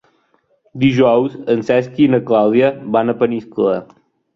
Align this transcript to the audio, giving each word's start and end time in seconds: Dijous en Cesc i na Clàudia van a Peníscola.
Dijous 0.83 1.37
en 1.57 1.63
Cesc 1.69 2.03
i 2.07 2.11
na 2.17 2.23
Clàudia 2.33 2.77
van 2.99 3.17
a 3.17 3.21
Peníscola. 3.25 3.83